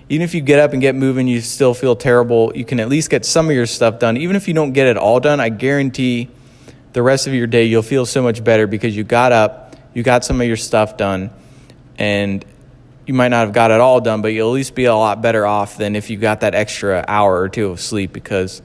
even 0.09 0.23
if 0.23 0.35
you 0.35 0.41
get 0.41 0.59
up 0.59 0.73
and 0.73 0.81
get 0.81 0.95
moving, 0.95 1.27
you 1.27 1.41
still 1.41 1.75
feel 1.75 1.97
terrible, 1.97 2.53
you 2.55 2.65
can 2.65 2.81
at 2.81 2.89
least 2.89 3.11
get 3.11 3.25
some 3.25 3.49
of 3.49 3.55
your 3.55 3.67
stuff 3.67 3.99
done. 3.99 4.17
Even 4.17 4.37
if 4.37 4.49
you 4.49 4.55
don't 4.55 4.73
get 4.73 4.87
it 4.87 4.97
all 4.97 5.21
done, 5.21 5.41
I 5.41 5.49
guarantee 5.49 6.29
the 6.93 7.03
rest 7.03 7.27
of 7.27 7.35
your 7.35 7.47
day 7.47 7.65
you'll 7.65 7.83
feel 7.83 8.07
so 8.07 8.23
much 8.23 8.45
better 8.45 8.67
because 8.67 8.97
you 8.97 9.05
got 9.05 9.33
up, 9.33 9.77
you 9.95 10.03
got 10.03 10.25
some 10.25 10.41
of 10.41 10.47
your 10.47 10.57
stuff 10.57 10.97
done, 10.97 11.31
and 11.99 12.45
you 13.07 13.15
might 13.15 13.29
not 13.29 13.47
have 13.47 13.53
got 13.53 13.71
it 13.71 13.81
all 13.81 14.01
done, 14.01 14.23
but 14.23 14.29
you'll 14.29 14.51
at 14.51 14.55
least 14.55 14.75
be 14.75 14.85
a 14.85 14.95
lot 14.95 15.23
better 15.23 15.45
off 15.45 15.77
than 15.77 15.97
if 15.97 16.11
you 16.11 16.17
got 16.17 16.41
that 16.41 16.55
extra 16.55 17.05
hour 17.09 17.41
or 17.41 17.49
two 17.49 17.71
of 17.71 17.81
sleep 17.81 18.13
because 18.13 18.63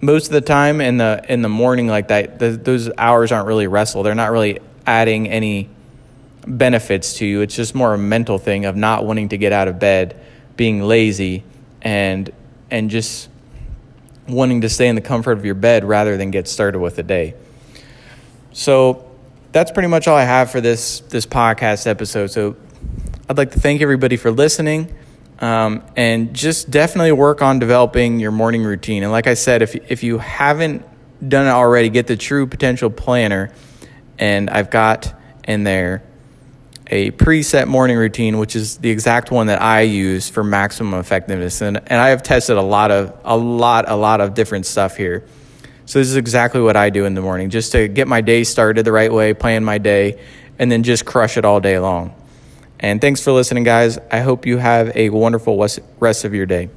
most 0.00 0.26
of 0.26 0.32
the 0.32 0.40
time 0.40 0.80
in 0.80 0.96
the 0.96 1.24
in 1.28 1.42
the 1.42 1.48
morning 1.48 1.86
like 1.86 2.08
that, 2.08 2.38
the, 2.38 2.50
those 2.50 2.90
hours 2.96 3.32
aren't 3.32 3.46
really 3.46 3.66
restful. 3.66 4.02
They're 4.02 4.14
not 4.14 4.30
really 4.30 4.60
adding 4.86 5.28
any 5.28 5.68
benefits 6.46 7.14
to 7.14 7.26
you. 7.26 7.42
It's 7.42 7.54
just 7.54 7.74
more 7.74 7.92
a 7.94 7.98
mental 7.98 8.38
thing 8.38 8.64
of 8.64 8.76
not 8.76 9.04
wanting 9.04 9.30
to 9.30 9.38
get 9.38 9.52
out 9.52 9.68
of 9.68 9.78
bed, 9.78 10.18
being 10.56 10.82
lazy, 10.82 11.44
and 11.82 12.30
and 12.70 12.90
just 12.90 13.28
wanting 14.28 14.60
to 14.60 14.68
stay 14.68 14.88
in 14.88 14.94
the 14.94 15.00
comfort 15.00 15.32
of 15.32 15.44
your 15.44 15.56
bed 15.56 15.84
rather 15.84 16.16
than 16.16 16.30
get 16.30 16.46
started 16.46 16.78
with 16.78 16.96
the 16.96 17.02
day. 17.02 17.34
So 18.52 19.09
that's 19.52 19.70
pretty 19.70 19.88
much 19.88 20.08
all 20.08 20.16
I 20.16 20.24
have 20.24 20.50
for 20.50 20.60
this 20.60 21.00
this 21.00 21.26
podcast 21.26 21.86
episode. 21.86 22.28
So 22.28 22.56
I'd 23.28 23.38
like 23.38 23.52
to 23.52 23.60
thank 23.60 23.82
everybody 23.82 24.16
for 24.16 24.30
listening. 24.30 24.94
Um, 25.40 25.82
and 25.96 26.34
just 26.34 26.70
definitely 26.70 27.12
work 27.12 27.40
on 27.40 27.58
developing 27.58 28.20
your 28.20 28.30
morning 28.30 28.62
routine. 28.62 29.02
And 29.02 29.10
like 29.10 29.26
I 29.26 29.34
said, 29.34 29.62
if 29.62 29.74
if 29.90 30.02
you 30.02 30.18
haven't 30.18 30.84
done 31.26 31.46
it 31.46 31.50
already, 31.50 31.88
get 31.88 32.06
the 32.06 32.16
True 32.16 32.46
Potential 32.46 32.90
Planner, 32.90 33.50
and 34.18 34.50
I've 34.50 34.70
got 34.70 35.14
in 35.44 35.64
there 35.64 36.02
a 36.90 37.12
preset 37.12 37.68
morning 37.68 37.96
routine, 37.96 38.38
which 38.38 38.56
is 38.56 38.78
the 38.78 38.90
exact 38.90 39.30
one 39.30 39.46
that 39.46 39.62
I 39.62 39.82
use 39.82 40.28
for 40.28 40.42
maximum 40.42 40.98
effectiveness. 40.98 41.60
And, 41.60 41.76
and 41.76 42.00
I 42.00 42.08
have 42.08 42.22
tested 42.22 42.56
a 42.56 42.62
lot 42.62 42.90
of, 42.90 43.16
a 43.24 43.36
lot, 43.36 43.88
a 43.88 43.94
lot 43.94 44.20
of 44.20 44.34
different 44.34 44.66
stuff 44.66 44.96
here. 44.96 45.24
So 45.90 45.98
this 45.98 46.06
is 46.06 46.14
exactly 46.14 46.60
what 46.60 46.76
I 46.76 46.88
do 46.90 47.04
in 47.04 47.14
the 47.14 47.20
morning, 47.20 47.50
just 47.50 47.72
to 47.72 47.88
get 47.88 48.06
my 48.06 48.20
day 48.20 48.44
started 48.44 48.84
the 48.84 48.92
right 48.92 49.12
way, 49.12 49.34
plan 49.34 49.64
my 49.64 49.78
day, 49.78 50.20
and 50.56 50.70
then 50.70 50.84
just 50.84 51.04
crush 51.04 51.36
it 51.36 51.44
all 51.44 51.58
day 51.58 51.80
long. 51.80 52.14
And 52.78 53.00
thanks 53.00 53.20
for 53.20 53.32
listening, 53.32 53.64
guys. 53.64 53.98
I 54.08 54.20
hope 54.20 54.46
you 54.46 54.58
have 54.58 54.96
a 54.96 55.10
wonderful 55.10 55.58
rest 55.98 56.24
of 56.24 56.32
your 56.32 56.46
day. 56.46 56.68